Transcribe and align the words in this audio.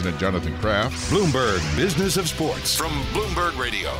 Jonathan 0.00 0.56
Kraft. 0.58 0.94
Bloomberg 1.10 1.76
Business 1.76 2.16
of 2.16 2.26
Sports 2.26 2.74
from 2.74 2.92
Bloomberg 3.12 3.58
Radio. 3.58 3.90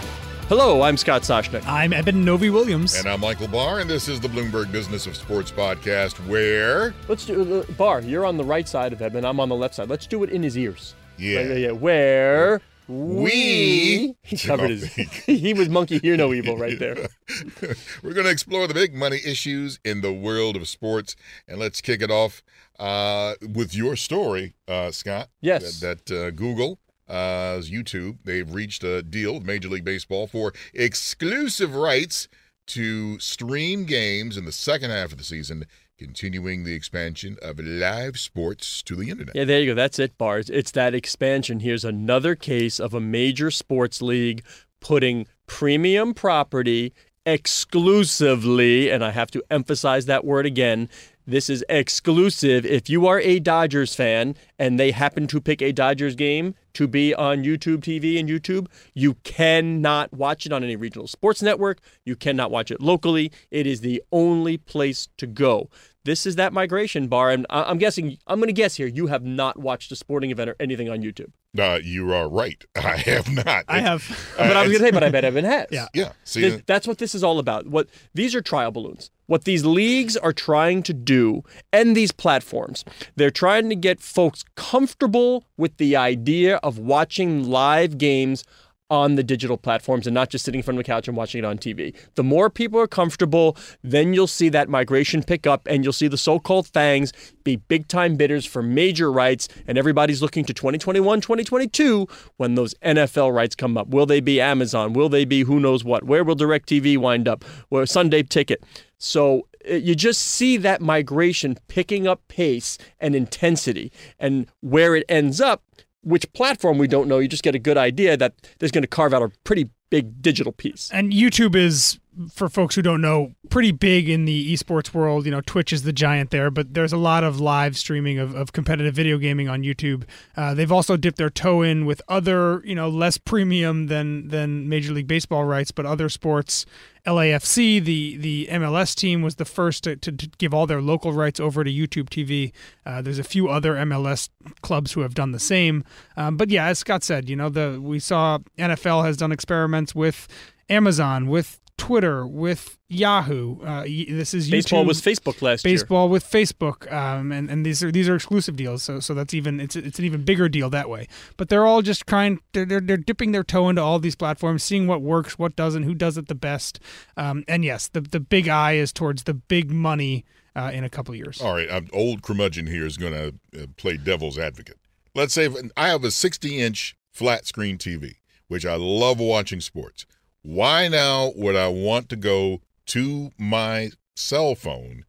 Hello, 0.49 0.83
I'm 0.83 0.97
Scott 0.97 1.23
Soshnick. 1.23 1.67
I'm 1.67 1.93
Eben 1.93 2.25
Novy-Williams. 2.25 2.95
And 2.95 3.07
I'm 3.07 3.21
Michael 3.21 3.49
Barr, 3.49 3.81
and 3.81 3.91
this 3.91 4.09
is 4.09 4.19
the 4.19 4.29
Bloomberg 4.29 4.73
Business 4.73 5.07
of 5.07 5.17
Sports 5.17 5.51
podcast 5.51 6.15
where. 6.27 6.95
Let's 7.09 7.27
do 7.27 7.61
uh, 7.61 7.73
Barr. 7.73 8.01
You're 8.01 8.25
on 8.25 8.39
the 8.39 8.45
right 8.45 8.67
side 8.67 8.93
of 8.93 9.03
Eben. 9.03 9.25
I'm 9.25 9.39
on 9.39 9.51
the 9.51 9.55
left 9.55 9.75
side. 9.75 9.91
Let's 9.91 10.07
do 10.07 10.23
it 10.25 10.31
in 10.31 10.43
his 10.43 10.57
ears. 10.57 10.95
Yeah. 11.19 11.39
Right, 11.39 11.59
yeah. 11.59 11.71
Where 11.73 12.61
We- 12.93 14.15
he 14.23 14.37
covered 14.37 14.71
his 14.71 14.85
he 15.27 15.55
was 15.55 15.69
monkey 15.69 15.99
hear 15.99 16.17
no 16.17 16.33
evil 16.33 16.57
right 16.57 16.79
there. 16.79 17.09
We're 18.03 18.13
going 18.13 18.27
to 18.27 18.31
explore 18.31 18.67
the 18.67 18.75
big 18.75 18.95
money 18.95 19.19
issues 19.25 19.81
in 19.85 20.03
the 20.03 20.13
world 20.13 20.57
of 20.57 20.69
sports, 20.69 21.17
and 21.49 21.59
let's 21.59 21.81
kick 21.81 22.03
it 22.03 22.11
off 22.11 22.43
uh, 22.79 23.35
with 23.55 23.75
your 23.75 23.97
story, 23.97 24.55
uh, 24.69 24.91
Scott. 24.91 25.29
Yes. 25.41 25.81
That, 25.81 26.07
that 26.07 26.27
uh, 26.27 26.31
Google, 26.33 26.79
uh, 27.09 27.59
YouTube, 27.63 28.19
they've 28.25 28.53
reached 28.53 28.85
a 28.85 29.03
deal 29.03 29.35
with 29.35 29.45
Major 29.45 29.69
League 29.69 29.85
Baseball 29.85 30.27
for 30.27 30.53
exclusive 30.75 31.75
rights 31.75 32.29
to 32.69 33.19
stream 33.19 33.85
games 33.85 34.37
in 34.37 34.45
the 34.45 34.53
second 34.53 34.91
half 34.91 35.13
of 35.13 35.19
the 35.19 35.25
season, 35.25 35.65
continuing 36.03 36.65
the 36.65 36.75
expansion 36.75 37.37
of 37.43 37.61
live 37.61 38.19
sports 38.19 38.83
to 38.83 38.97
the 38.97 39.09
internet. 39.09 39.37
Yeah, 39.37 39.45
there 39.45 39.61
you 39.61 39.67
go. 39.67 39.75
That's 39.75 40.01
it, 40.01 40.19
Bars. 40.19 40.51
It's 40.51 40.73
that 40.73 40.95
expansion. 40.95 41.61
Here's 41.61 41.85
another 41.85 42.35
case 42.35 42.81
of 42.81 42.93
a 42.93 43.01
major 43.01 43.53
sports 43.53 44.03
league 44.03 44.45
putting 44.81 45.27
premium 45.47 46.13
property 46.13 46.93
exclusively, 47.25 48.91
and 48.91 49.05
I 49.05 49.11
have 49.11 49.31
to 49.31 49.45
emphasize 49.49 50.07
that 50.07 50.25
word 50.25 50.45
again. 50.45 50.89
This 51.25 51.49
is 51.49 51.65
exclusive. 51.69 52.67
If 52.67 52.91
you 52.91 53.07
are 53.07 53.21
a 53.21 53.39
Dodgers 53.39 53.95
fan 53.95 54.35
and 54.59 54.81
they 54.81 54.91
happen 54.91 55.29
to 55.29 55.41
pick 55.41 55.63
a 55.63 55.71
Dodgers 55.71 56.17
game 56.17 56.57
to 56.75 56.89
be 56.89 57.15
on 57.15 57.45
YouTube 57.45 57.79
TV 57.79 58.19
and 58.19 58.29
YouTube, 58.29 58.67
you 58.95 59.15
cannot 59.23 60.13
watch 60.13 60.47
it 60.47 60.53
on 60.53 60.65
any 60.65 60.75
regional 60.75 61.07
sports 61.07 61.41
network. 61.41 61.79
You 62.05 62.17
cannot 62.17 62.51
watch 62.51 62.73
it 62.73 62.81
locally. 62.81 63.31
It 63.53 63.69
is 63.69 63.83
the 63.83 64.03
only 64.11 64.57
place 64.57 65.09
to 65.19 65.29
go. 65.29 65.71
This 66.05 66.27
is 66.27 66.37
that 66.37 66.53
migration 66.53 67.07
Barr, 67.09 67.31
and 67.31 67.47
I- 67.51 67.65
I'm 67.65 67.79
guessing, 67.79 68.19
I'm 68.27 68.39
going 68.41 68.49
to 68.49 68.53
guess 68.53 68.77
here, 68.77 68.87
you 68.89 69.07
have 69.07 69.25
not 69.25 69.59
watched 69.59 69.93
a 69.93 69.97
sporting 69.97 70.31
event 70.31 70.51
or 70.51 70.57
anything 70.59 70.89
on 70.91 71.01
YouTube. 71.01 71.31
Uh, 71.57 71.79
you 71.83 72.13
are 72.13 72.29
right. 72.29 72.65
I 72.75 72.97
have 72.97 73.31
not. 73.31 73.65
I 73.69 73.81
have. 73.81 74.03
But 74.37 74.57
I 74.57 74.63
was 74.63 74.73
going 74.73 74.79
to 74.79 74.85
say, 74.87 74.91
but 74.91 75.05
I 75.05 75.11
bet 75.11 75.25
Eben 75.25 75.45
has. 75.45 75.67
Yeah. 75.71 75.87
Yeah. 75.95 76.13
See, 76.25 76.41
Th- 76.41 76.63
that's 76.67 76.87
what 76.89 76.99
this 76.99 77.15
is 77.15 77.23
all 77.23 77.39
about. 77.39 77.67
What 77.67 77.89
these 78.15 78.35
are 78.35 78.41
trial 78.43 78.71
balloons. 78.73 79.11
What 79.27 79.45
these 79.45 79.65
leagues 79.65 80.17
are 80.17 80.33
trying 80.33 80.83
to 80.85 80.93
do, 80.93 81.43
and 81.73 81.97
these 81.97 82.11
platforms, 82.13 82.85
they're 83.17 83.31
trying 83.31 83.69
to 83.71 83.77
get 83.77 84.01
folks 84.01 84.45
comfortable 84.57 85.45
with 85.57 85.77
the 85.77 85.95
idea 85.97 86.57
of 86.57 86.79
watching 86.79 87.49
live 87.49 87.97
games 87.97 88.45
on 88.93 89.15
the 89.15 89.23
digital 89.23 89.57
platforms 89.57 90.07
and 90.07 90.13
not 90.13 90.29
just 90.29 90.45
sitting 90.45 90.59
in 90.59 90.63
front 90.63 90.77
of 90.77 90.83
a 90.83 90.85
couch 90.85 91.09
and 91.09 91.17
watching 91.17 91.39
it 91.39 91.47
on 91.47 91.57
TV. 91.57 91.95
The 92.15 92.23
more 92.23 92.51
people 92.51 92.79
are 92.79 92.87
comfortable, 92.87 93.57
then 93.83 94.13
you'll 94.13 94.27
see 94.27 94.51
that 94.51 94.69
migration 94.69 95.23
pick 95.23 95.47
up 95.47 95.67
and 95.67 95.83
you'll 95.83 95.95
see 95.95 96.09
the 96.09 96.19
so-called 96.19 96.71
FAANGs 96.71 97.11
be 97.43 97.57
big 97.57 97.89
time 97.89 98.17
bidders 98.17 98.45
for 98.45 98.63
major 98.63 99.11
rights 99.11 99.49
and 99.67 99.79
everybody's 99.79 100.21
looking 100.21 100.45
to 100.45 100.53
2021, 100.53 101.23
2022 101.23 102.07
when 102.37 102.55
those 102.55 102.75
NFL 102.85 103.35
rights 103.35 103.55
come 103.55 103.79
up. 103.79 103.89
Will 103.89 104.05
they 104.05 104.21
be 104.21 104.43
Amazon? 104.43 104.93
Will 104.93 105.09
they 105.09 105.25
be 105.25 105.41
who 105.41 105.59
knows 105.59 105.83
what? 105.83 106.05
Where 106.05 106.23
will 106.23 106.37
DirecTV 106.37 106.99
wind 106.99 107.27
up? 107.27 107.47
Where 107.71 107.87
Sunday 107.87 108.23
Ticket? 108.23 108.63
So 108.99 109.49
uh, 109.71 109.77
you 109.77 109.95
just 109.95 110.21
see 110.21 110.59
that 110.59 110.83
migration 110.83 111.57
picking 111.67 112.07
up 112.07 112.21
pace 112.29 112.77
and 113.01 113.17
intensity 113.17 113.91
and 114.19 114.49
where 114.61 114.95
it 114.95 115.07
ends 115.09 115.41
up 115.41 115.63
which 116.03 116.31
platform 116.33 116.79
we 116.79 116.89
don't 116.89 117.09
know. 117.09 117.19
You 117.19 117.29
just 117.29 117.43
get 117.43 117.55
a 117.55 117.59
good 117.59 117.77
idea 117.79 118.17
that 118.17 118.35
there's 118.59 118.73
going 118.73 118.83
to 118.83 118.89
carve 118.89 119.15
out 119.15 119.23
a 119.23 119.31
pretty 119.45 119.71
big 119.91 120.23
digital 120.23 120.53
piece. 120.53 120.91
And 120.93 121.13
YouTube 121.13 121.55
is, 121.55 121.99
for 122.31 122.49
folks 122.49 122.75
who 122.75 122.83
don't 122.83 123.01
know, 123.01 123.33
pretty 123.49 123.73
big 123.73 124.09
in 124.09 124.25
the 124.25 124.53
esports 124.53 124.93
world. 124.93 125.25
You 125.25 125.31
know, 125.31 125.41
Twitch 125.41 125.73
is 125.73 125.83
the 125.83 125.93
giant 125.93 126.31
there, 126.31 126.51
but 126.51 126.75
there's 126.75 126.93
a 126.93 126.99
lot 126.99 127.25
of 127.25 127.41
live 127.41 127.77
streaming 127.77 128.19
of, 128.19 128.35
of 128.35 128.53
competitive 128.53 128.95
video 128.95 129.19
gaming 129.19 129.49
on 129.49 129.63
YouTube. 129.63 130.05
Uh, 130.37 130.55
they've 130.55 130.73
also 130.73 130.97
dipped 130.97 131.19
their 131.19 131.31
toe 131.31 131.63
in 131.63 131.87
with 131.87 132.03
other, 132.09 132.63
you 132.65 132.75
know, 132.75 132.89
less 132.89 133.19
premium 133.19 133.87
than 133.87 134.29
than 134.29 134.69
Major 134.69 134.93
League 134.93 135.07
Baseball 135.07 135.45
rights, 135.45 135.71
but 135.71 135.87
other 135.87 136.09
sports. 136.09 136.67
LAFC, 137.07 137.83
the 137.85 138.17
the 138.19 138.49
MLS 138.53 138.95
team, 138.95 139.23
was 139.23 139.35
the 139.35 139.45
first 139.45 139.83
to, 139.85 139.97
to, 139.97 140.13
to 140.13 140.29
give 140.39 140.55
all 140.55 140.69
their 140.69 140.81
local 140.81 141.13
rights 141.13 141.41
over 141.41 141.65
to 141.65 141.71
YouTube 141.71 142.09
TV. 142.09 142.53
Uh, 142.87 143.03
there's 143.03 143.19
a 143.19 143.25
few 143.25 143.49
other 143.49 143.75
MLS 143.75 144.29
clubs 144.61 144.93
who 144.93 145.01
have 145.01 145.15
done 145.15 145.33
the 145.33 145.41
same. 145.41 145.83
Um, 146.17 146.37
but 146.37 146.49
yeah, 146.49 146.67
as 146.67 146.79
Scott 146.79 147.03
said, 147.03 147.29
you 147.29 147.35
know, 147.35 147.49
the 147.49 147.81
we 147.83 147.99
saw 147.99 148.39
NFL 148.57 149.05
has 149.05 149.17
done 149.17 149.33
experiments 149.33 149.97
with 149.97 150.29
Amazon, 150.69 151.27
with 151.27 151.59
Twitter, 151.79 152.27
with 152.27 152.79
Yahoo. 152.89 153.61
Uh, 153.61 153.83
this 153.83 154.35
is 154.35 154.49
YouTube. 154.49 154.51
Baseball 154.53 154.85
YouTube. 154.85 154.87
was 154.87 155.01
Facebook 155.01 155.43
last 155.43 155.65
year. 155.65 155.75
baseball 155.75 156.09
with 156.09 156.25
Facebook, 156.25 156.91
um, 156.93 157.33
and 157.33 157.51
and 157.51 157.67
these 157.67 157.83
are 157.83 157.91
these 157.91 158.09
are 158.09 158.15
exclusive 158.15 158.57
deals. 158.57 158.83
So 158.83 159.01
so 159.01 159.15
that's 159.15 159.35
even 159.35 159.61
it's 159.61 159.75
it's 159.75 159.99
an 159.99 160.05
even 160.05 160.23
bigger 160.25 160.49
deal 160.49 160.71
that 160.71 160.89
way. 160.89 161.09
But 161.37 161.49
they're 161.49 161.67
all 161.67 161.83
just 161.83 162.07
trying 162.07 162.41
they're 162.53 162.65
they're, 162.65 162.81
they're 162.81 162.97
dipping 162.97 163.33
their 163.33 163.43
toe 163.43 163.69
into 163.69 163.83
all 163.83 163.99
these 163.99 164.15
platforms, 164.15 164.63
seeing 164.63 164.87
what 164.87 165.03
works, 165.03 165.39
what 165.39 165.57
doesn't, 165.57 165.83
who 165.83 165.95
does 165.95 166.17
it 166.17 166.29
the 166.29 166.35
best. 166.35 166.79
Um, 167.17 167.45
and 167.49 167.65
yes, 167.65 167.89
the 167.89 168.01
the 168.01 168.21
big 168.21 168.49
eye 168.49 168.75
is 168.75 168.93
towards 168.93 169.25
the 169.25 169.35
big 169.35 169.71
money 169.73 170.25
uh, 170.55 170.71
in 170.73 170.85
a 170.85 170.91
couple 170.91 171.13
of 171.13 171.19
years. 171.19 171.41
all 171.41 171.55
right, 171.55 171.69
I'm, 171.71 171.89
old 171.93 172.23
curmudgeon 172.23 172.67
here 172.67 172.87
is 172.87 172.97
going 172.97 173.13
to 173.13 173.63
uh, 173.63 173.67
play 173.77 173.97
devil's 173.97 174.39
advocate. 174.39 174.79
let's 175.15 175.35
say 175.35 175.47
if 175.47 175.57
I 175.77 175.89
have 175.89 176.05
a 176.05 176.11
60 176.11 176.61
inch 176.61 176.97
flat 177.11 177.47
screen 177.47 177.79
TV, 177.79 178.17
which 178.49 178.67
I 178.67 178.77
love 178.77 179.19
watching 179.19 179.61
sports. 179.61 180.07
Why 180.43 180.89
now 180.89 181.33
would 181.37 181.55
I 181.55 181.69
want 181.69 182.09
to 182.09 182.17
go 182.17 182.61
to 182.87 183.31
my 183.39 183.91
cell 184.17 184.55
phone 184.55 185.05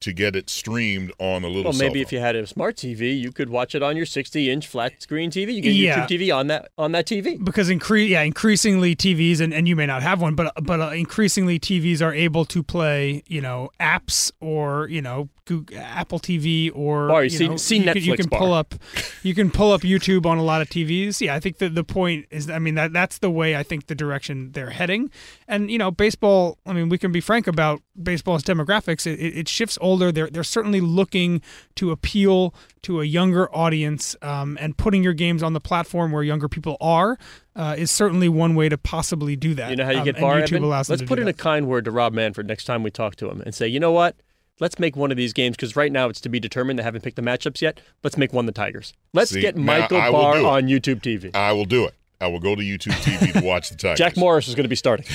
to 0.00 0.12
get 0.12 0.36
it 0.36 0.48
streamed 0.48 1.12
on 1.18 1.42
a 1.44 1.48
little 1.48 1.64
Well, 1.64 1.72
cell 1.72 1.88
maybe 1.88 2.00
if 2.00 2.12
you 2.12 2.20
had 2.20 2.36
a 2.36 2.46
smart 2.46 2.76
TV, 2.76 3.18
you 3.18 3.32
could 3.32 3.48
watch 3.50 3.74
it 3.74 3.82
on 3.82 3.96
your 3.96 4.06
60-inch 4.06 4.66
flat 4.66 5.02
screen 5.02 5.30
TV. 5.30 5.54
You 5.54 5.60
get 5.62 5.74
Yeah. 5.74 6.06
YouTube 6.06 6.20
TV 6.20 6.34
on 6.36 6.46
that 6.48 6.70
on 6.78 6.92
that 6.92 7.06
TV. 7.06 7.42
because 7.44 7.68
incre- 7.68 8.08
yeah, 8.08 8.22
increasingly 8.22 8.94
TVs 8.94 9.40
and, 9.40 9.52
and 9.52 9.66
you 9.66 9.74
may 9.76 9.86
not 9.86 10.02
have 10.02 10.20
one, 10.20 10.34
but 10.34 10.52
but 10.62 10.80
uh, 10.80 10.90
increasingly 10.90 11.58
TVs 11.58 12.00
are 12.00 12.14
able 12.14 12.44
to 12.46 12.62
play 12.62 13.22
you 13.26 13.40
know 13.40 13.70
apps 13.80 14.30
or 14.40 14.88
you 14.88 15.02
know 15.02 15.28
Google, 15.46 15.78
Apple 15.78 16.20
TV 16.20 16.70
or 16.74 17.08
Barr, 17.08 17.24
you 17.24 17.30
you 17.30 17.38
see- 17.38 17.48
know, 17.48 17.56
see 17.56 17.76
you 17.78 17.84
can, 17.92 18.02
you 18.02 18.16
can 18.16 18.26
Barr. 18.28 18.38
pull 18.40 18.52
up 18.52 18.74
you 19.22 19.34
can 19.34 19.50
pull 19.50 19.72
up 19.72 19.80
YouTube 19.80 20.26
on 20.26 20.38
a 20.38 20.42
lot 20.44 20.60
of 20.62 20.68
TVs. 20.68 21.20
Yeah, 21.20 21.34
I 21.34 21.40
think 21.40 21.58
that 21.58 21.74
the 21.74 21.84
point 21.84 22.26
is 22.30 22.48
I 22.50 22.58
mean 22.58 22.74
that 22.74 22.92
that's 22.92 23.18
the 23.18 23.30
way 23.30 23.56
I 23.56 23.62
think 23.62 23.86
the 23.86 23.94
direction 23.94 24.52
they're 24.52 24.70
heading. 24.70 25.10
And 25.48 25.70
you 25.70 25.78
know 25.78 25.90
baseball. 25.90 26.58
I 26.66 26.72
mean 26.72 26.88
we 26.88 26.98
can 26.98 27.12
be 27.12 27.20
frank 27.20 27.46
about 27.46 27.80
baseball's 28.00 28.42
demographics. 28.44 29.06
It, 29.06 29.18
it, 29.18 29.38
it 29.38 29.48
shifts 29.48 29.76
older. 29.88 30.12
They're 30.12 30.28
they're 30.30 30.44
certainly 30.44 30.80
looking 30.80 31.42
to 31.76 31.90
appeal 31.90 32.54
to 32.82 33.00
a 33.00 33.04
younger 33.04 33.54
audience, 33.54 34.14
um, 34.22 34.56
and 34.60 34.76
putting 34.76 35.02
your 35.02 35.14
games 35.14 35.42
on 35.42 35.52
the 35.52 35.60
platform 35.60 36.12
where 36.12 36.22
younger 36.22 36.48
people 36.48 36.76
are 36.80 37.18
uh, 37.56 37.74
is 37.76 37.90
certainly 37.90 38.28
one 38.28 38.54
way 38.54 38.68
to 38.68 38.78
possibly 38.78 39.34
do 39.34 39.54
that. 39.54 39.70
You 39.70 39.76
know 39.76 39.84
how 39.84 39.90
you 39.90 39.98
Um, 39.98 40.04
get 40.04 40.16
and 40.16 40.22
Barr, 40.22 40.40
YouTube 40.42 40.62
allows 40.62 40.88
Let's 40.88 41.02
put 41.02 41.16
do 41.16 41.22
in 41.22 41.28
a 41.28 41.32
kind 41.32 41.66
word 41.66 41.84
to 41.86 41.90
Rob 41.90 42.12
Manfred 42.12 42.46
next 42.46 42.64
time 42.64 42.82
we 42.82 42.90
talk 42.90 43.16
to 43.16 43.28
him 43.28 43.40
and 43.40 43.54
say, 43.54 43.66
you 43.66 43.80
know 43.80 43.92
what? 43.92 44.16
Let's 44.60 44.78
make 44.78 44.96
one 44.96 45.10
of 45.10 45.16
these 45.16 45.32
games 45.32 45.56
because 45.56 45.76
right 45.76 45.92
now 45.92 46.08
it's 46.08 46.20
to 46.22 46.28
be 46.28 46.40
determined. 46.40 46.78
They 46.78 46.82
haven't 46.82 47.02
picked 47.02 47.16
the 47.16 47.22
matchups 47.22 47.60
yet. 47.62 47.80
Let's 48.02 48.16
make 48.16 48.32
one 48.32 48.46
the 48.46 48.52
Tigers. 48.52 48.92
Let's 49.14 49.30
See, 49.30 49.40
get 49.40 49.56
Michael 49.56 50.00
Barr 50.00 50.44
on 50.44 50.64
YouTube 50.64 51.00
TV. 51.00 51.34
I 51.34 51.52
will 51.52 51.64
do 51.64 51.84
it. 51.84 51.94
I 52.20 52.26
will 52.26 52.40
go 52.40 52.56
to 52.56 52.62
YouTube 52.62 52.94
TV 53.02 53.32
to 53.40 53.46
watch 53.46 53.70
the 53.70 53.76
Tigers. 53.84 53.98
Jack 53.98 54.16
Morris 54.16 54.48
is 54.48 54.56
going 54.56 54.64
to 54.64 54.68
be 54.68 54.74
starting. 54.74 55.06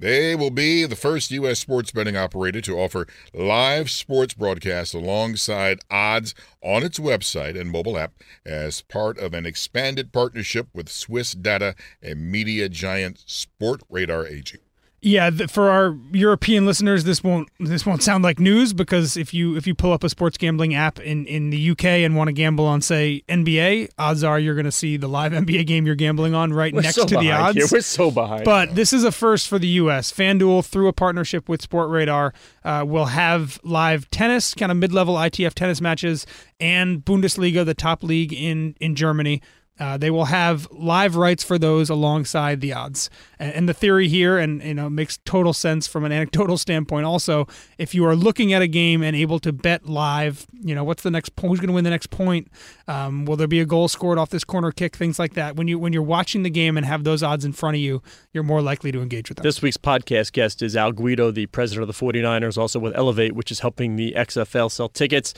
They 0.00 0.34
will 0.34 0.50
be 0.50 0.86
the 0.86 0.96
first 0.96 1.30
U.S. 1.30 1.60
sports 1.60 1.92
betting 1.92 2.16
operator 2.16 2.62
to 2.62 2.78
offer 2.78 3.06
live 3.34 3.90
sports 3.90 4.32
broadcasts 4.32 4.94
alongside 4.94 5.80
odds 5.90 6.34
on 6.62 6.82
its 6.82 6.98
website 6.98 7.60
and 7.60 7.70
mobile 7.70 7.98
app 7.98 8.14
as 8.46 8.80
part 8.80 9.18
of 9.18 9.34
an 9.34 9.44
expanded 9.44 10.10
partnership 10.10 10.68
with 10.72 10.88
Swiss 10.88 11.32
data 11.32 11.74
and 12.02 12.32
media 12.32 12.70
giant 12.70 13.22
Sportradar 13.26 14.26
AG. 14.26 14.56
Yeah, 15.02 15.30
for 15.30 15.70
our 15.70 15.96
European 16.12 16.66
listeners, 16.66 17.04
this 17.04 17.24
won't 17.24 17.48
this 17.58 17.86
won't 17.86 18.02
sound 18.02 18.22
like 18.22 18.38
news 18.38 18.74
because 18.74 19.16
if 19.16 19.32
you 19.32 19.56
if 19.56 19.66
you 19.66 19.74
pull 19.74 19.92
up 19.92 20.04
a 20.04 20.10
sports 20.10 20.36
gambling 20.36 20.74
app 20.74 21.00
in, 21.00 21.24
in 21.24 21.48
the 21.48 21.70
UK 21.70 21.84
and 21.84 22.16
want 22.16 22.28
to 22.28 22.32
gamble 22.32 22.66
on 22.66 22.82
say 22.82 23.22
NBA, 23.26 23.88
odds 23.98 24.22
are 24.22 24.38
you're 24.38 24.54
going 24.54 24.66
to 24.66 24.72
see 24.72 24.98
the 24.98 25.08
live 25.08 25.32
NBA 25.46 25.66
game 25.66 25.86
you're 25.86 25.94
gambling 25.94 26.34
on 26.34 26.52
right 26.52 26.74
We're 26.74 26.82
next 26.82 26.96
so 26.96 27.06
to 27.06 27.16
the 27.16 27.32
odds. 27.32 27.56
here. 27.56 27.66
We're 27.72 27.80
so 27.80 28.10
behind. 28.10 28.44
But 28.44 28.74
this 28.74 28.92
is 28.92 29.02
a 29.04 29.10
first 29.12 29.48
for 29.48 29.58
the 29.58 29.68
U.S. 29.68 30.12
FanDuel, 30.12 30.66
through 30.66 30.88
a 30.88 30.92
partnership 30.92 31.48
with 31.48 31.66
Sportradar, 31.66 32.32
uh, 32.64 32.84
will 32.86 33.06
have 33.06 33.58
live 33.64 34.10
tennis, 34.10 34.52
kind 34.52 34.70
of 34.70 34.76
mid-level 34.76 35.14
ITF 35.14 35.54
tennis 35.54 35.80
matches, 35.80 36.26
and 36.60 37.02
Bundesliga, 37.02 37.64
the 37.64 37.72
top 37.74 38.02
league 38.02 38.34
in 38.34 38.76
in 38.80 38.94
Germany. 38.94 39.40
Uh, 39.80 39.96
they 39.96 40.10
will 40.10 40.26
have 40.26 40.68
live 40.70 41.16
rights 41.16 41.42
for 41.42 41.58
those 41.58 41.88
alongside 41.88 42.60
the 42.60 42.72
odds. 42.72 43.08
And, 43.38 43.54
and 43.54 43.68
the 43.68 43.72
theory 43.72 44.08
here, 44.08 44.36
and 44.36 44.62
you 44.62 44.74
know, 44.74 44.90
makes 44.90 45.18
total 45.24 45.54
sense 45.54 45.86
from 45.86 46.04
an 46.04 46.12
anecdotal 46.20 46.58
standpoint. 46.58 47.06
Also, 47.06 47.48
if 47.78 47.94
you 47.94 48.04
are 48.04 48.14
looking 48.14 48.52
at 48.52 48.60
a 48.60 48.66
game 48.66 49.02
and 49.02 49.16
able 49.16 49.38
to 49.40 49.52
bet 49.52 49.86
live, 49.86 50.46
you 50.52 50.74
know, 50.74 50.84
what's 50.84 51.02
the 51.02 51.10
next 51.10 51.34
point? 51.34 51.50
Who's 51.50 51.60
going 51.60 51.68
to 51.68 51.74
win 51.74 51.84
the 51.84 51.90
next 51.90 52.10
point? 52.10 52.48
Um, 52.86 53.24
will 53.24 53.36
there 53.36 53.48
be 53.48 53.60
a 53.60 53.64
goal 53.64 53.88
scored 53.88 54.18
off 54.18 54.28
this 54.28 54.44
corner 54.44 54.70
kick? 54.70 54.96
Things 54.96 55.18
like 55.18 55.32
that. 55.34 55.56
When 55.56 55.66
you 55.66 55.78
when 55.78 55.94
you're 55.94 56.02
watching 56.02 56.42
the 56.42 56.50
game 56.50 56.76
and 56.76 56.84
have 56.84 57.04
those 57.04 57.22
odds 57.22 57.46
in 57.46 57.52
front 57.52 57.76
of 57.76 57.80
you, 57.80 58.02
you're 58.32 58.44
more 58.44 58.60
likely 58.60 58.92
to 58.92 59.00
engage 59.00 59.30
with 59.30 59.38
them. 59.38 59.44
This 59.44 59.62
week's 59.62 59.78
podcast 59.78 60.32
guest 60.32 60.60
is 60.60 60.76
Al 60.76 60.92
Guido, 60.92 61.30
the 61.30 61.46
president 61.46 61.88
of 61.88 61.98
the 61.98 62.04
49ers, 62.04 62.58
also 62.58 62.78
with 62.78 62.94
Elevate, 62.94 63.32
which 63.32 63.50
is 63.50 63.60
helping 63.60 63.96
the 63.96 64.12
XFL 64.16 64.70
sell 64.70 64.90
tickets. 64.90 65.32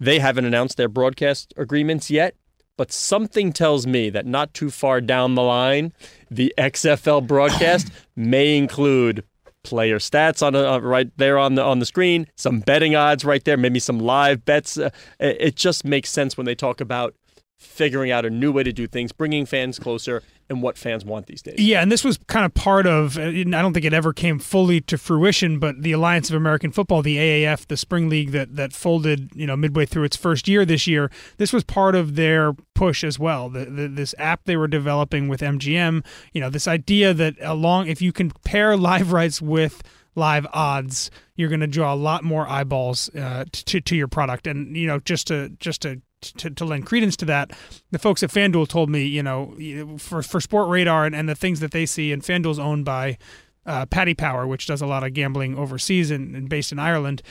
They 0.00 0.18
haven't 0.18 0.44
announced 0.44 0.76
their 0.76 0.88
broadcast 0.88 1.54
agreements 1.56 2.10
yet, 2.10 2.34
but 2.76 2.92
something 2.92 3.52
tells 3.52 3.86
me 3.86 4.10
that 4.10 4.26
not 4.26 4.54
too 4.54 4.70
far 4.70 5.00
down 5.00 5.34
the 5.34 5.42
line, 5.42 5.92
the 6.30 6.52
XFL 6.58 7.26
broadcast 7.26 7.90
may 8.16 8.56
include 8.56 9.24
player 9.62 9.98
stats 9.98 10.46
on 10.46 10.54
a, 10.54 10.74
uh, 10.74 10.78
right 10.78 11.10
there 11.16 11.38
on 11.38 11.54
the 11.54 11.62
on 11.62 11.78
the 11.78 11.86
screen, 11.86 12.26
some 12.36 12.60
betting 12.60 12.94
odds 12.94 13.24
right 13.24 13.44
there, 13.44 13.56
maybe 13.56 13.80
some 13.80 13.98
live 13.98 14.44
bets. 14.44 14.76
Uh, 14.78 14.90
it 15.18 15.56
just 15.56 15.84
makes 15.84 16.10
sense 16.10 16.36
when 16.36 16.44
they 16.44 16.54
talk 16.54 16.80
about 16.80 17.14
figuring 17.58 18.10
out 18.10 18.24
a 18.24 18.30
new 18.30 18.52
way 18.52 18.62
to 18.62 18.72
do 18.72 18.86
things, 18.86 19.12
bringing 19.12 19.46
fans 19.46 19.78
closer, 19.78 20.22
and 20.48 20.62
what 20.62 20.76
fans 20.76 21.04
want 21.04 21.26
these 21.26 21.40
days. 21.42 21.58
Yeah, 21.58 21.80
and 21.80 21.90
this 21.90 22.04
was 22.04 22.18
kind 22.26 22.44
of 22.44 22.52
part 22.54 22.86
of. 22.86 23.18
I 23.18 23.42
don't 23.42 23.72
think 23.72 23.84
it 23.84 23.94
ever 23.94 24.12
came 24.12 24.38
fully 24.38 24.80
to 24.82 24.98
fruition, 24.98 25.58
but 25.58 25.82
the 25.82 25.92
Alliance 25.92 26.28
of 26.28 26.36
American 26.36 26.70
Football, 26.70 27.02
the 27.02 27.16
AAF, 27.16 27.66
the 27.66 27.76
spring 27.76 28.08
league 28.08 28.32
that 28.32 28.56
that 28.56 28.72
folded, 28.72 29.30
you 29.34 29.46
know, 29.46 29.56
midway 29.56 29.86
through 29.86 30.04
its 30.04 30.16
first 30.16 30.46
year 30.46 30.64
this 30.64 30.86
year. 30.86 31.10
This 31.38 31.52
was 31.52 31.64
part 31.64 31.94
of 31.94 32.14
their 32.14 32.52
push 32.74 33.02
as 33.04 33.18
well. 33.18 33.48
The, 33.48 33.64
the, 33.64 33.88
this 33.88 34.14
app 34.18 34.44
they 34.44 34.56
were 34.56 34.68
developing 34.68 35.28
with 35.28 35.40
MGM, 35.40 36.04
you 36.32 36.40
know, 36.40 36.50
this 36.50 36.68
idea 36.68 37.14
that 37.14 37.36
along 37.40 37.86
if 37.88 38.02
you 38.02 38.12
can 38.12 38.30
pair 38.44 38.76
live 38.76 39.12
rights 39.12 39.40
with 39.40 39.82
live 40.14 40.46
odds, 40.52 41.10
you're 41.36 41.48
going 41.48 41.60
to 41.60 41.66
draw 41.66 41.92
a 41.92 41.96
lot 41.96 42.22
more 42.22 42.46
eyeballs 42.48 43.08
uh, 43.14 43.44
to 43.50 43.80
to 43.80 43.96
your 43.96 44.08
product. 44.08 44.46
And 44.46 44.76
you 44.76 44.86
know, 44.86 45.00
just 45.00 45.26
to 45.28 45.50
just 45.58 45.82
to 45.82 46.02
to, 46.38 46.50
to 46.50 46.64
lend 46.64 46.86
credence 46.86 47.16
to 47.16 47.24
that, 47.26 47.52
the 47.90 47.98
folks 47.98 48.22
at 48.22 48.30
FanDuel 48.30 48.68
told 48.68 48.90
me, 48.90 49.04
you 49.04 49.22
know, 49.22 49.54
for 49.98 50.22
for 50.22 50.40
Sportradar 50.40 51.06
and, 51.06 51.14
and 51.14 51.28
the 51.28 51.34
things 51.34 51.60
that 51.60 51.72
they 51.72 51.86
see, 51.86 52.12
and 52.12 52.22
FanDuel's 52.22 52.58
owned 52.58 52.84
by 52.84 53.18
uh, 53.66 53.86
Paddy 53.86 54.14
Power, 54.14 54.46
which 54.46 54.66
does 54.66 54.82
a 54.82 54.86
lot 54.86 55.04
of 55.04 55.12
gambling 55.14 55.56
overseas 55.56 56.10
and, 56.10 56.34
and 56.34 56.48
based 56.48 56.72
in 56.72 56.78
Ireland. 56.78 57.22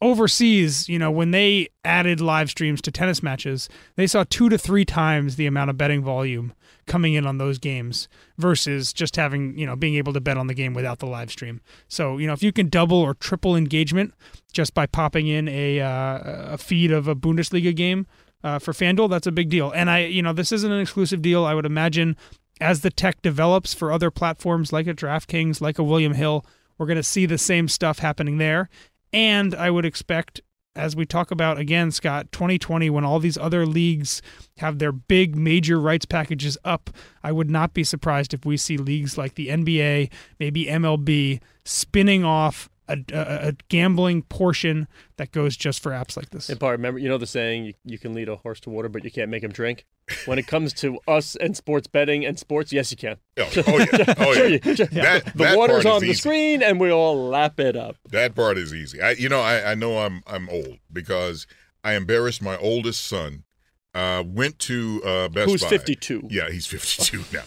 Overseas, 0.00 0.86
you 0.88 0.98
know, 0.98 1.10
when 1.10 1.30
they 1.30 1.68
added 1.82 2.20
live 2.20 2.50
streams 2.50 2.82
to 2.82 2.90
tennis 2.90 3.22
matches, 3.22 3.70
they 3.96 4.06
saw 4.06 4.24
two 4.28 4.48
to 4.50 4.58
three 4.58 4.84
times 4.84 5.36
the 5.36 5.46
amount 5.46 5.70
of 5.70 5.78
betting 5.78 6.02
volume 6.02 6.52
coming 6.86 7.14
in 7.14 7.26
on 7.26 7.38
those 7.38 7.58
games 7.58 8.06
versus 8.36 8.92
just 8.92 9.16
having, 9.16 9.56
you 9.56 9.64
know, 9.64 9.74
being 9.76 9.94
able 9.94 10.12
to 10.12 10.20
bet 10.20 10.36
on 10.36 10.46
the 10.46 10.52
game 10.52 10.74
without 10.74 10.98
the 10.98 11.06
live 11.06 11.30
stream. 11.30 11.62
So, 11.88 12.18
you 12.18 12.26
know, 12.26 12.34
if 12.34 12.42
you 12.42 12.52
can 12.52 12.68
double 12.68 12.98
or 12.98 13.14
triple 13.14 13.56
engagement 13.56 14.12
just 14.52 14.74
by 14.74 14.84
popping 14.84 15.26
in 15.26 15.48
a, 15.48 15.80
uh, 15.80 16.18
a 16.52 16.58
feed 16.58 16.92
of 16.92 17.08
a 17.08 17.14
Bundesliga 17.14 17.74
game 17.74 18.06
uh, 18.44 18.58
for 18.58 18.72
FanDuel, 18.72 19.08
that's 19.08 19.26
a 19.26 19.32
big 19.32 19.48
deal. 19.48 19.72
And 19.72 19.90
I, 19.90 20.04
you 20.04 20.22
know, 20.22 20.34
this 20.34 20.52
isn't 20.52 20.70
an 20.70 20.80
exclusive 20.80 21.22
deal. 21.22 21.46
I 21.46 21.54
would 21.54 21.66
imagine 21.66 22.16
as 22.60 22.82
the 22.82 22.90
tech 22.90 23.22
develops 23.22 23.74
for 23.74 23.90
other 23.90 24.10
platforms 24.10 24.72
like 24.72 24.86
a 24.86 24.94
DraftKings, 24.94 25.60
like 25.60 25.78
a 25.78 25.82
William 25.82 26.12
Hill, 26.12 26.44
we're 26.76 26.86
going 26.86 26.96
to 26.96 27.02
see 27.02 27.26
the 27.26 27.38
same 27.38 27.68
stuff 27.68 27.98
happening 28.00 28.38
there. 28.38 28.68
And 29.12 29.54
I 29.54 29.70
would 29.70 29.86
expect, 29.86 30.42
as 30.76 30.94
we 30.94 31.06
talk 31.06 31.30
about 31.30 31.58
again, 31.58 31.90
Scott, 31.90 32.30
2020, 32.32 32.90
when 32.90 33.04
all 33.04 33.18
these 33.18 33.38
other 33.38 33.64
leagues 33.64 34.20
have 34.58 34.78
their 34.78 34.92
big 34.92 35.34
major 35.34 35.80
rights 35.80 36.04
packages 36.04 36.58
up, 36.64 36.90
I 37.22 37.32
would 37.32 37.48
not 37.48 37.72
be 37.72 37.82
surprised 37.82 38.34
if 38.34 38.44
we 38.44 38.56
see 38.56 38.76
leagues 38.76 39.16
like 39.16 39.36
the 39.36 39.48
NBA, 39.48 40.10
maybe 40.38 40.66
MLB, 40.66 41.40
spinning 41.64 42.24
off 42.24 42.68
a, 42.88 42.98
a, 43.12 43.48
a 43.48 43.52
gambling 43.68 44.22
portion 44.22 44.86
that 45.16 45.32
goes 45.32 45.56
just 45.56 45.82
for 45.82 45.92
apps 45.92 46.16
like 46.16 46.30
this. 46.30 46.48
And 46.48 46.58
Bart, 46.58 46.76
remember, 46.78 46.98
you 47.00 47.08
know 47.08 47.18
the 47.18 47.26
saying, 47.26 47.64
you, 47.64 47.74
you 47.84 47.98
can 47.98 48.14
lead 48.14 48.28
a 48.28 48.36
horse 48.36 48.60
to 48.60 48.70
water, 48.70 48.88
but 48.88 49.04
you 49.04 49.10
can't 49.10 49.30
make 49.30 49.42
him 49.42 49.50
drink? 49.52 49.84
When 50.26 50.38
it 50.38 50.46
comes 50.46 50.72
to 50.74 50.98
us 51.08 51.34
and 51.36 51.56
sports 51.56 51.86
betting 51.86 52.26
and 52.26 52.38
sports, 52.38 52.72
yes, 52.72 52.90
you 52.90 52.96
can. 52.98 53.16
Oh, 53.38 53.50
oh 53.66 53.78
yeah, 53.78 54.14
oh 54.18 54.34
Sure 54.34 54.48
yeah. 54.48 54.58
you- 54.64 54.76
sure. 54.76 54.86
That, 54.86 55.24
the 55.34 55.44
that 55.44 55.56
water's 55.56 55.86
on 55.86 56.00
the 56.00 56.08
easy. 56.08 56.14
screen 56.20 56.62
and 56.62 56.78
we 56.78 56.90
all 56.90 57.28
lap 57.28 57.58
it 57.58 57.74
up. 57.74 57.96
That 58.10 58.34
part 58.34 58.58
is 58.58 58.74
easy. 58.74 59.00
I, 59.00 59.12
you 59.12 59.28
know, 59.30 59.40
I, 59.40 59.72
I 59.72 59.74
know 59.74 59.98
I'm 60.00 60.22
I'm 60.26 60.48
old 60.50 60.78
because 60.92 61.46
I 61.82 61.94
embarrassed 61.94 62.42
my 62.42 62.56
oldest 62.58 63.04
son. 63.04 63.44
Uh, 63.94 64.24
went 64.26 64.58
to 64.58 65.00
uh, 65.04 65.28
Best 65.28 65.50
Who's 65.50 65.62
Buy. 65.62 65.68
52? 65.68 66.26
Yeah, 66.28 66.50
he's 66.50 66.66
52 66.66 67.18
now. 67.32 67.42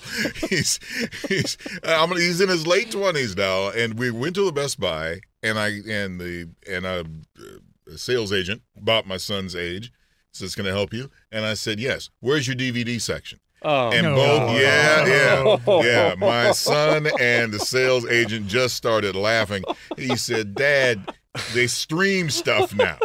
he's 0.50 0.80
he's 1.28 1.58
I'm, 1.84 2.10
he's 2.12 2.40
in 2.40 2.48
his 2.48 2.66
late 2.66 2.90
20s 2.90 3.36
now, 3.36 3.70
and 3.70 4.00
we 4.00 4.12
went 4.12 4.36
to 4.36 4.46
the 4.46 4.54
Best 4.54 4.80
Buy, 4.80 5.20
and 5.44 5.60
I 5.60 5.80
and 5.90 6.22
the 6.22 6.50
and 6.72 6.86
a, 6.86 7.06
a 7.94 7.98
sales 7.98 8.32
agent 8.32 8.62
about 8.78 9.06
my 9.08 9.18
son's 9.18 9.56
age 9.58 9.92
says, 10.32 10.56
"Can 10.56 10.66
I 10.66 10.70
help 10.70 10.94
you?" 10.94 11.10
And 11.34 11.46
I 11.46 11.54
said, 11.54 11.80
"Yes." 11.82 12.10
Where's 12.22 12.48
your 12.48 12.56
DVD 12.56 13.02
section? 13.02 13.40
Oh, 13.64 13.92
And 13.92 14.04
No. 14.06 14.16
both, 14.16 14.62
yeah, 14.62 15.06
yeah, 15.06 15.58
yeah. 15.84 16.16
My 16.18 16.52
son 16.52 17.08
and 17.20 17.52
the 17.52 17.60
sales 17.60 18.06
agent 18.06 18.48
just 18.48 18.76
started 18.76 19.16
laughing. 19.18 19.64
He 19.98 20.16
said, 20.16 20.56
"Dad, 20.56 21.14
they 21.54 21.68
stream 21.68 22.30
stuff 22.30 22.74
now. 22.74 23.00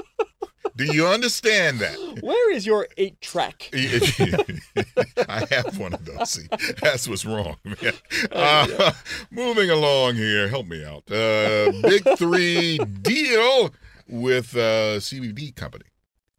Do 0.77 0.85
you 0.85 1.07
understand 1.07 1.79
that?" 1.81 1.97
where 2.23 2.53
is 2.53 2.67
your 2.67 2.89
eight 2.97 3.21
track? 3.21 3.71
I 3.75 5.47
have 5.51 5.79
one 5.79 5.95
of 5.95 6.05
those. 6.05 6.31
See, 6.31 6.47
that's 6.81 7.09
what's 7.09 7.25
wrong. 7.25 7.57
Man. 7.65 7.93
Uh, 8.31 8.93
moving 9.31 9.71
along 9.71 10.15
here, 10.15 10.49
help 10.49 10.67
me 10.67 10.85
out. 10.85 11.11
Uh, 11.11 11.73
big 11.83 12.07
three 12.17 12.79
deal 12.79 13.71
with 14.09 14.55
uh, 14.57 14.99
CBD 14.99 15.55
company. 15.55 15.85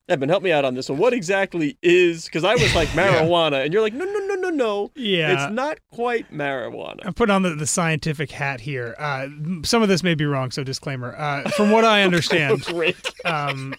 Eben, 0.10 0.28
help 0.28 0.44
me 0.44 0.52
out 0.52 0.66
on 0.66 0.74
this 0.74 0.90
one. 0.90 0.98
What 0.98 1.14
exactly 1.14 1.78
is, 1.82 2.26
because 2.26 2.44
I 2.44 2.56
was 2.56 2.76
like 2.76 2.88
marijuana, 2.90 3.64
and 3.64 3.72
you're 3.72 3.82
like, 3.82 3.94
no, 3.94 4.04
no, 4.04 4.20
no, 4.20 4.36
no, 4.36 4.50
no. 4.50 4.92
Yeah. 4.96 5.32
It's 5.46 5.54
not 5.54 5.80
quite 5.92 6.32
marijuana. 6.32 7.00
I'm 7.06 7.14
putting 7.14 7.34
on 7.34 7.44
the, 7.44 7.56
the 7.56 7.66
scientific 7.68 8.30
hat 8.30 8.60
here. 8.60 8.96
Uh, 9.00 9.28
some 9.64 9.82
of 9.82 9.88
this 9.88 10.04
may 10.04 10.14
be 10.14 10.26
wrong, 10.26 10.52
so 10.52 10.64
disclaimer. 10.64 11.16
Uh, 11.18 11.50
from 11.52 11.72
what 11.72 11.86
I 11.86 12.02
understand, 12.04 12.68
um, 13.24 13.74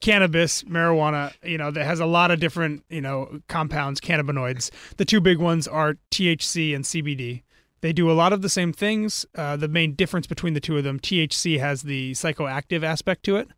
cannabis, 0.00 0.64
marijuana, 0.64 1.32
you 1.42 1.56
know, 1.56 1.70
that 1.70 1.84
has 1.84 1.98
a 1.98 2.06
lot 2.06 2.30
of 2.30 2.40
different, 2.40 2.84
you 2.90 3.00
know, 3.00 3.40
compounds, 3.48 4.02
cannabinoids. 4.02 4.70
The 4.98 5.06
two 5.06 5.20
big 5.20 5.38
ones 5.38 5.66
are 5.66 5.94
THC 6.10 6.74
and 6.74 6.84
CBD. 6.84 7.42
They 7.80 7.92
do 7.92 8.10
a 8.10 8.12
lot 8.12 8.32
of 8.32 8.42
the 8.42 8.48
same 8.48 8.72
things. 8.72 9.26
Uh, 9.34 9.56
the 9.56 9.68
main 9.68 9.94
difference 9.94 10.26
between 10.26 10.54
the 10.54 10.60
two 10.60 10.76
of 10.76 10.84
them, 10.84 11.00
THC 11.00 11.58
has 11.58 11.82
the 11.82 12.12
psychoactive 12.12 12.82
aspect 12.82 13.24
to 13.24 13.36
it, 13.36 13.48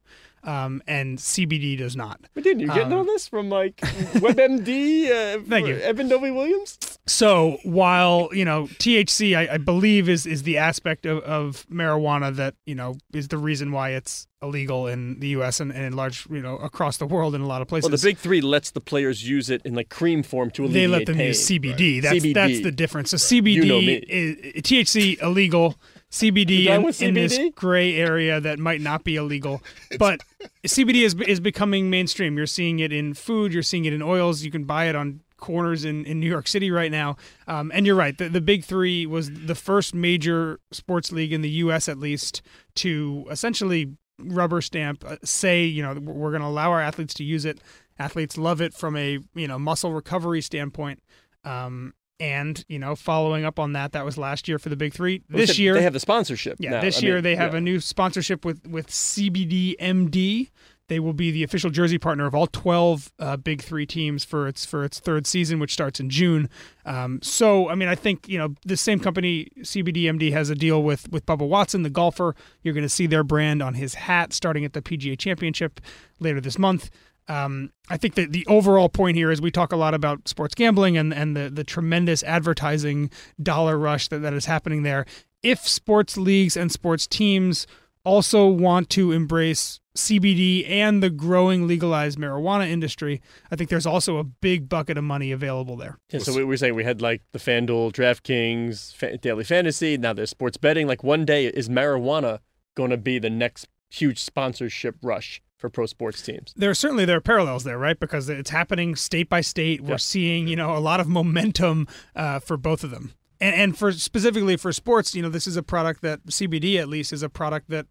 um, 0.47 0.81
and 0.87 1.19
CBD 1.19 1.77
does 1.77 1.97
not. 1.97 2.21
But 2.35 2.45
didn't 2.45 2.61
you 2.61 2.69
get 2.69 2.85
Um, 2.87 2.93
all 2.93 3.05
this 3.05 3.29
from 3.29 3.51
like 3.51 3.77
WebMD? 3.77 5.11
Uh, 5.11 5.41
Thank 5.49 5.67
you. 5.67 5.77
Eben 5.77 6.09
Novy-Williams? 6.09 6.79
So 7.07 7.59
while 7.65 8.29
you 8.33 8.45
know 8.45 8.65
THC, 8.79 9.37
I, 9.37 9.55
I 9.55 9.59
believe 9.59 10.09
is 10.09 10.27
is 10.27 10.43
the 10.43 10.59
aspect 10.59 11.07
of, 11.07 11.19
of 11.23 11.67
marijuana 11.71 12.35
that 12.37 12.55
you 12.67 12.75
know 12.75 12.97
is 13.13 13.29
the 13.29 13.39
reason 13.39 13.71
why 13.73 13.91
it's 13.91 14.27
illegal 14.43 14.87
in 14.87 15.19
the 15.21 15.29
U.S. 15.29 15.61
and, 15.61 15.73
and 15.73 15.85
in 15.85 15.93
large 15.97 16.27
you 16.31 16.41
know 16.43 16.57
across 16.59 16.97
the 16.97 17.07
world 17.07 17.35
in 17.35 17.41
a 17.43 17.47
lot 17.47 17.63
of 17.63 17.69
places. 17.69 17.91
Well, 17.91 17.97
the 17.97 18.03
big 18.03 18.19
three 18.19 18.41
lets 18.41 18.73
the 18.73 18.81
players 18.81 19.29
use 19.29 19.51
it 19.51 19.63
in 19.65 19.75
like 19.75 19.89
cream 19.89 20.23
form 20.23 20.51
to 20.53 20.65
alleviate 20.65 20.83
they 20.83 20.87
let 20.89 21.07
them 21.07 21.17
pain. 21.17 21.29
use 21.29 21.47
CBD. 21.49 22.03
That's 22.03 22.17
CBD. 22.17 22.35
that's 22.35 22.61
the 22.63 22.73
difference. 22.73 23.11
So 23.11 23.17
CBD 23.19 23.53
You 23.53 23.65
know 23.67 23.79
is 23.79 24.63
THC 24.63 25.23
illegal. 25.23 25.77
CBD 26.17 26.67
in, 26.67 26.83
with 26.83 27.03
in 27.03 27.15
this 27.15 27.39
gray 27.55 27.97
area 27.97 28.41
that 28.41 28.59
might 28.59 28.81
not 28.81 29.05
be 29.05 29.17
illegal, 29.17 29.63
but 29.99 30.21
CBD 30.67 31.03
is 31.03 31.15
is 31.15 31.41
becoming 31.41 31.91
mainstream. 31.91 32.37
You're 32.37 32.47
seeing 32.47 32.79
it 32.79 32.93
in 32.93 33.15
food. 33.15 33.53
You're 33.53 33.63
seeing 33.63 33.85
it 33.85 33.93
in 33.93 34.03
oils. 34.03 34.43
You 34.43 34.51
can 34.51 34.65
buy 34.65 34.87
it 34.87 34.97
on 34.97 35.21
corners 35.37 35.85
in, 35.85 36.05
in 36.07 36.19
New 36.19 36.29
York 36.29 36.49
City 36.49 36.71
right 36.71 36.91
now. 36.91 37.17
Um, 37.47 37.71
and 37.75 37.87
you're 37.87 37.97
right. 37.97 38.17
The, 38.17 38.29
the 38.29 38.41
Big 38.41 38.65
Three 38.65 39.05
was 39.05 39.31
the 39.31 39.55
first 39.55 39.95
major 39.95 40.61
sports 40.73 41.13
league 41.13 41.33
in 41.33 41.43
the 41.43 41.51
U.S. 41.51 41.89
at 41.89 41.99
least 41.99 42.43
to 42.77 43.27
essentially 43.31 43.93
rubber 44.19 44.61
stamp, 44.61 45.05
uh, 45.05 45.17
say 45.25 45.65
you 45.65 45.83
know 45.83 45.95
we're 45.95 46.31
going 46.31 46.43
to 46.43 46.49
allow 46.49 46.71
our 46.71 46.81
athletes 46.81 47.15
to 47.15 47.25
use 47.25 47.45
it. 47.45 47.61
Athletes 47.99 48.37
love 48.37 48.61
it 48.61 48.75
from 48.75 48.97
a 48.97 49.19
you 49.35 49.49
know 49.49 49.59
muscle 49.59 49.93
recovery 49.93 50.41
standpoint. 50.41 51.03
Um, 51.45 51.95
and 52.19 52.65
you 52.69 52.79
know, 52.79 52.97
following 52.97 53.45
up 53.45 53.59
on 53.59 53.73
that, 53.73 53.93
that 53.93 54.05
was 54.05 54.17
last 54.17 54.49
year 54.49 54.59
for 54.59 54.69
the 54.69 54.77
Big 54.77 54.93
Three. 54.93 55.23
This 55.29 55.59
year, 55.59 55.75
they 55.75 55.83
have 55.83 55.93
the 55.93 56.01
sponsorship. 56.01 56.57
yeah, 56.59 56.71
now. 56.71 56.81
this 56.81 56.99
I 56.99 57.07
year 57.07 57.15
mean, 57.17 57.25
they 57.25 57.37
have 57.37 57.53
yeah. 57.53 57.59
a 57.59 57.61
new 57.61 57.81
sponsorship 57.81 58.45
with 58.45 58.67
with 58.67 58.89
CBDMD. 58.89 60.51
They 60.89 61.01
will 61.01 61.13
be 61.13 61.33
the 61.33 61.43
official 61.43 61.71
jersey 61.71 61.99
partner 61.99 62.27
of 62.27 62.35
all 62.35 62.47
12 62.47 63.13
uh, 63.19 63.37
Big 63.37 63.61
Three 63.61 63.87
teams 63.87 64.25
for 64.25 64.47
its 64.47 64.65
for 64.65 64.85
its 64.85 65.01
third 65.01 65.27
season, 65.27 65.59
which 65.59 65.73
starts 65.73 65.99
in 65.99 66.11
June. 66.11 66.49
Um, 66.85 67.21
so, 67.23 67.69
I 67.69 67.75
mean, 67.75 67.89
I 67.89 67.97
think 67.97 68.29
you 68.29 68.39
know 68.39 68.55
the 68.65 68.77
same 68.77 69.01
company 69.01 69.49
CBDMD 69.61 70.33
has 70.33 70.49
a 70.49 70.55
deal 70.55 70.83
with 70.83 71.11
with 71.11 71.27
Bubba 71.27 71.47
Watson, 71.47 71.83
the 71.83 71.91
golfer. 71.91 72.35
You're 72.63 72.75
going 72.75 72.83
to 72.83 72.89
see 72.89 73.07
their 73.07 73.25
brand 73.25 73.63
on 73.63 73.75
his 73.75 73.95
hat 73.95 74.33
starting 74.33 74.65
at 74.65 74.75
the 74.75 74.83
PGA 74.83 75.19
Championship 75.19 75.81
later 76.21 76.41
this 76.41 76.59
month. 76.59 76.91
Um, 77.29 77.73
I 77.89 77.97
think 77.97 78.15
that 78.15 78.33
the 78.33 78.47
overall 78.47 78.89
point 78.89 79.17
here 79.17 79.31
is 79.31 79.41
we 79.41 79.51
talk 79.51 79.73
a 79.73 79.77
lot 79.77 79.95
about 79.95 80.29
sports 80.29 80.55
gambling 80.55 80.97
and, 80.97 81.13
and 81.13 81.37
the, 81.37 81.51
the 81.51 81.65
tremendous 81.65 82.23
advertising 82.23 83.11
dollar 83.43 83.79
rush 83.79 84.09
that, 84.09 84.21
that 84.21 84.33
is 84.33 84.47
happening 84.47 84.83
there. 84.83 85.07
If 85.43 85.67
sports 85.67 86.17
leagues 86.17 86.57
and 86.57 86.71
sports 86.71 87.07
teams 87.07 87.67
also 88.05 88.47
want 88.47 88.89
to 88.91 89.11
embrace 89.13 89.81
CBD 89.97 90.69
and 90.69 91.03
the 91.03 91.11
growing 91.11 91.67
legalized 91.67 92.19
marijuana 92.19 92.69
industry, 92.69 93.21
I 93.51 93.57
think 93.57 93.71
there's 93.71 93.87
also 93.87 94.19
a 94.19 94.25
big 94.25 94.69
bucket 94.69 94.97
of 94.97 95.05
money 95.05 95.33
available 95.33 95.77
there. 95.77 95.99
Yeah, 96.11 96.21
so 96.21 96.35
we 96.35 96.45
were 96.45 96.57
saying 96.57 96.75
we 96.75 96.85
had 96.85 97.03
like 97.03 97.23
the 97.33 97.39
FanDuel, 97.39 97.93
DraftKings, 97.93 98.95
Fa- 98.95 99.17
Daily 99.19 99.45
Fantasy. 99.45 99.97
Now 99.97 100.13
there's 100.13 100.31
sports 100.31 100.57
betting. 100.57 100.87
Like 100.87 101.03
one 101.03 101.25
day, 101.25 101.47
is 101.47 101.69
marijuana 101.69 102.41
going 102.77 102.91
to 102.91 102.97
be 102.97 103.19
the 103.19 103.31
next 103.31 103.67
huge 103.91 104.21
sponsorship 104.21 104.97
rush 105.03 105.41
for 105.59 105.69
pro 105.71 105.87
sports 105.87 106.23
teams? 106.23 106.53
There 106.57 106.71
are 106.71 106.75
certainly 106.75 107.05
there 107.05 107.17
are 107.17 107.21
parallels 107.23 107.65
there, 107.65 107.79
right? 107.79 107.99
Because 107.99 108.29
it's 108.29 108.51
happening 108.51 108.95
state 108.97 109.29
by 109.29 109.41
state. 109.41 109.81
We're 109.81 109.91
Yeah. 109.93 109.97
seeing 109.97 110.49
you 110.49 110.57
know 110.57 110.77
a 110.77 110.81
lot 110.81 111.01
of 111.01 111.09
momentum 111.09 111.87
uh, 112.15 112.39
for 112.41 112.57
both 112.57 112.85
of 112.85 112.91
them, 112.91 113.13
and 113.41 113.55
and 113.55 113.79
for 113.79 113.93
specifically 113.93 114.57
for 114.57 114.73
sports, 114.73 115.15
you 115.15 115.23
know, 115.23 115.29
this 115.29 115.47
is 115.47 115.57
a 115.57 115.63
product 115.63 116.03
that 116.03 116.25
CBD 116.27 116.79
at 116.79 116.89
least 116.89 117.13
is 117.13 117.23
a 117.23 117.29
product 117.29 117.71
that 117.71 117.87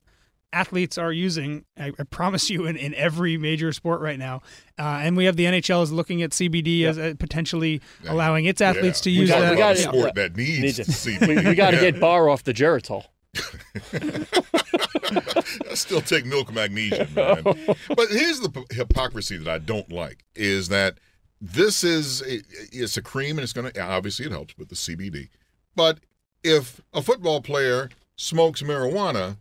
athletes 0.53 0.97
are 0.97 1.11
using. 1.11 1.65
I, 1.77 1.91
I 1.99 2.03
promise 2.03 2.49
you, 2.51 2.65
in, 2.65 2.77
in 2.77 2.93
every 2.95 3.37
major 3.37 3.73
sport 3.73 3.99
right 3.99 4.17
now, 4.19 4.41
uh, 4.79 4.99
and 5.03 5.17
we 5.17 5.25
have 5.25 5.35
the 5.35 5.45
NHL 5.45 5.83
is 5.83 5.91
looking 5.91 6.21
at 6.21 6.31
CBD 6.31 6.83
as 6.85 6.97
uh, 6.97 7.13
potentially 7.19 7.81
allowing 8.07 8.45
its 8.45 8.61
athletes 8.61 9.01
to 9.01 9.09
Yeah. 9.11 9.19
use 9.21 9.29
got- 9.31 9.39
that. 9.41 9.51
we 9.51 9.57
got- 9.57 9.75
a 9.75 9.79
yeah. 9.79 9.89
sport 9.89 10.15
that 10.15 10.37
needs 10.37 10.61
Needs 10.61 10.79
it. 10.79 10.87
CBD. 10.87 11.27
We, 11.43 11.49
we 11.49 11.55
got 11.55 11.71
to 11.71 11.77
Yeah. 11.77 11.91
get 11.91 11.99
Barr 11.99 12.29
off 12.29 12.43
the 12.43 12.53
Geritol. 12.53 13.05
I 15.69 15.73
still 15.73 16.01
take 16.01 16.25
milk 16.25 16.53
magnesium, 16.53 17.07
man. 17.13 17.43
but 17.43 18.09
here's 18.09 18.39
the 18.39 18.65
hypocrisy 18.71 19.37
that 19.37 19.47
I 19.49 19.57
don't 19.59 19.91
like 19.91 20.23
is 20.35 20.69
that 20.69 20.97
this 21.41 21.83
is 21.83 22.21
it- 22.21 22.45
it's 22.71 22.97
a 22.97 23.01
cream 23.01 23.37
and 23.37 23.43
it's 23.43 23.53
going 23.53 23.71
to 23.71 23.79
obviously 23.81 24.25
it 24.25 24.31
helps 24.31 24.57
with 24.57 24.69
the 24.69 24.75
CBD. 24.75 25.29
But 25.75 25.99
if 26.43 26.81
a 26.93 27.01
football 27.01 27.41
player 27.41 27.89
smokes 28.15 28.61
marijuana, 28.61 29.37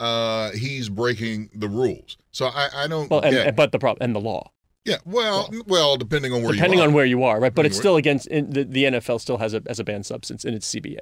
uh, 0.00 0.50
he's 0.52 0.88
breaking 0.88 1.50
the 1.54 1.68
rules. 1.68 2.16
So 2.30 2.46
I, 2.46 2.68
I 2.74 2.86
don't 2.88 3.10
Well, 3.10 3.20
and, 3.20 3.34
get. 3.34 3.56
but 3.56 3.72
the 3.72 3.78
problem 3.78 3.98
and 4.04 4.14
the 4.14 4.20
law, 4.20 4.50
yeah, 4.84 4.96
well, 5.04 5.50
well, 5.66 5.96
depending 5.96 6.32
on 6.32 6.42
where 6.42 6.52
depending 6.52 6.78
you 6.78 6.84
are. 6.84 6.88
on 6.88 6.94
where 6.94 7.04
you 7.04 7.22
are, 7.24 7.34
right? 7.40 7.54
But 7.54 7.62
Depending 7.64 7.66
it's 7.70 7.76
where- 7.78 7.82
still 7.82 7.96
against 7.96 8.26
in, 8.28 8.50
the, 8.50 8.64
the 8.64 8.84
NFL 8.84 9.20
still 9.20 9.36
has 9.38 9.52
a 9.54 9.62
as 9.66 9.78
a 9.78 9.84
banned 9.84 10.06
substance 10.06 10.44
in 10.44 10.54
its 10.54 10.72
CBA. 10.74 10.98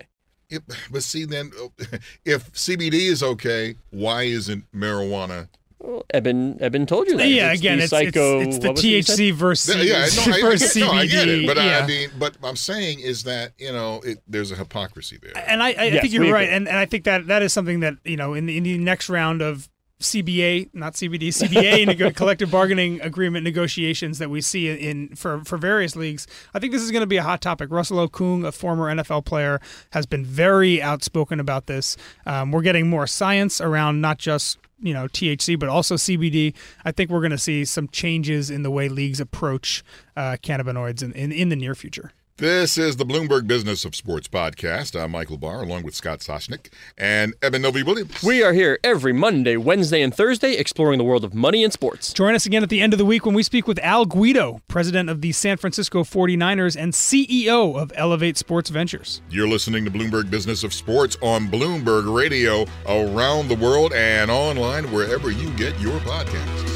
If, 0.48 0.62
but 0.90 1.02
see, 1.02 1.24
then 1.24 1.50
if 2.24 2.52
CBD 2.52 2.94
is 3.10 3.22
okay, 3.22 3.76
why 3.90 4.22
isn't 4.24 4.64
marijuana? 4.72 5.48
Well, 5.78 6.04
Eben, 6.14 6.56
Eben 6.62 6.86
told 6.86 7.06
you 7.06 7.16
that. 7.18 7.28
Yeah, 7.28 7.50
It's 7.52 7.60
again, 7.60 7.78
the 7.78 7.84
it's, 7.84 7.90
psycho, 7.90 8.40
it's, 8.40 8.48
it's 8.56 8.58
the 8.60 8.68
what 8.68 8.76
was 8.76 8.84
it 8.84 8.88
you 8.88 9.02
said? 9.02 9.18
THC 9.18 9.32
versus, 9.34 9.76
Yeah, 9.84 10.06
no, 10.26 10.32
I, 10.32 10.36
I, 10.36 10.40
versus 10.40 10.74
get, 10.74 10.80
no, 10.80 10.90
I 10.92 11.06
get 11.06 11.28
it, 11.28 11.46
but 11.46 11.56
yeah. 11.58 11.80
I 11.82 11.86
mean, 11.86 12.10
but 12.18 12.36
I'm 12.42 12.56
saying 12.56 13.00
is 13.00 13.24
that 13.24 13.52
you 13.58 13.72
know 13.72 14.00
it, 14.04 14.22
there's 14.26 14.50
a 14.50 14.56
hypocrisy 14.56 15.18
there. 15.20 15.32
and 15.46 15.62
I, 15.62 15.68
I 15.68 15.84
Yes, 15.84 16.02
think 16.02 16.14
you're 16.14 16.32
right, 16.32 16.48
and, 16.48 16.66
and 16.66 16.76
I 16.78 16.86
think 16.86 17.04
that 17.04 17.26
that 17.26 17.42
is 17.42 17.52
something 17.52 17.80
that 17.80 17.96
you 18.04 18.16
know 18.16 18.34
in 18.34 18.46
the, 18.46 18.56
in 18.56 18.62
the 18.64 18.78
next 18.78 19.08
round 19.10 19.42
of 19.42 19.68
CBA, 20.00 20.68
not 20.74 20.92
CBD, 20.92 21.28
CBA 21.28 21.86
nego- 21.86 22.10
collective 22.10 22.50
bargaining 22.50 23.00
agreement 23.00 23.44
negotiations 23.44 24.18
that 24.18 24.28
we 24.28 24.40
see 24.40 24.68
in 24.68 25.14
for 25.16 25.42
for 25.44 25.56
various 25.56 25.96
leagues. 25.96 26.26
I 26.52 26.58
think 26.58 26.72
this 26.72 26.82
is 26.82 26.90
going 26.90 27.00
to 27.00 27.06
be 27.06 27.16
a 27.16 27.22
hot 27.22 27.40
topic. 27.40 27.70
Russell 27.70 28.06
Okung, 28.06 28.46
a 28.46 28.52
former 28.52 28.94
NFL 28.94 29.24
player, 29.24 29.60
has 29.90 30.04
been 30.04 30.24
very 30.24 30.82
outspoken 30.82 31.40
about 31.40 31.66
this. 31.66 31.96
Um, 32.26 32.52
we're 32.52 32.62
getting 32.62 32.90
more 32.90 33.06
science 33.06 33.60
around 33.60 34.00
not 34.02 34.18
just 34.18 34.58
you 34.80 34.92
know 34.92 35.06
THC 35.06 35.58
but 35.58 35.70
also 35.70 35.94
CBD. 35.94 36.54
I 36.84 36.92
think 36.92 37.10
we're 37.10 37.20
going 37.20 37.30
to 37.30 37.38
see 37.38 37.64
some 37.64 37.88
changes 37.88 38.50
in 38.50 38.62
the 38.62 38.70
way 38.70 38.90
leagues 38.90 39.20
approach 39.20 39.82
uh, 40.16 40.36
cannabinoids 40.42 41.02
in, 41.02 41.12
in 41.12 41.32
in 41.32 41.48
the 41.48 41.56
near 41.56 41.74
future. 41.74 42.12
This 42.38 42.76
is 42.76 42.96
the 42.96 43.06
Bloomberg 43.06 43.46
Business 43.46 43.86
of 43.86 43.96
Sports 43.96 44.28
podcast. 44.28 44.94
I'm 44.94 45.12
Michael 45.12 45.38
Barr, 45.38 45.62
along 45.62 45.84
with 45.84 45.94
Scott 45.94 46.18
Soshnick 46.18 46.70
and 46.98 47.32
Eben 47.40 47.62
Novy-Williams. 47.62 48.22
We 48.22 48.42
are 48.42 48.52
here 48.52 48.78
every 48.84 49.14
Monday, 49.14 49.56
Wednesday, 49.56 50.02
and 50.02 50.14
Thursday 50.14 50.52
exploring 50.52 50.98
the 50.98 51.04
world 51.04 51.24
of 51.24 51.32
money 51.32 51.64
and 51.64 51.72
sports. 51.72 52.12
Join 52.12 52.34
us 52.34 52.44
again 52.44 52.62
at 52.62 52.68
the 52.68 52.82
end 52.82 52.92
of 52.92 52.98
the 52.98 53.06
week 53.06 53.24
when 53.24 53.34
we 53.34 53.42
speak 53.42 53.66
with 53.66 53.78
Al 53.78 54.04
Guido, 54.04 54.60
president 54.68 55.08
of 55.08 55.22
the 55.22 55.32
San 55.32 55.56
Francisco 55.56 56.04
49ers 56.04 56.76
and 56.78 56.92
CEO 56.92 57.74
of 57.74 57.90
Elevate 57.94 58.36
Sports 58.36 58.68
Ventures. 58.68 59.22
You're 59.30 59.48
listening 59.48 59.86
to 59.86 59.90
Bloomberg 59.90 60.28
Business 60.28 60.62
of 60.62 60.74
Sports 60.74 61.16
on 61.22 61.46
Bloomberg 61.46 62.14
Radio 62.14 62.66
around 62.86 63.48
the 63.48 63.56
world 63.56 63.94
and 63.94 64.30
online 64.30 64.92
wherever 64.92 65.30
you 65.30 65.48
get 65.56 65.80
your 65.80 65.98
podcasts. 66.00 66.75